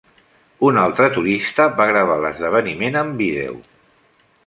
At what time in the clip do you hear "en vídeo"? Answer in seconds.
3.07-3.65